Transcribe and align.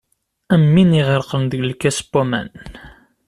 Am 0.53 0.63
win 0.73 0.97
iɣerqen 1.01 1.43
deg 1.51 1.61
lkas 1.69 1.99
n 2.03 2.05
waman. 2.11 2.49